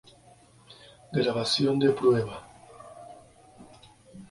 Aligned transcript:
Mynheer 1.13 1.31
Bowelt, 1.31 1.79
deputy. 2.25 2.31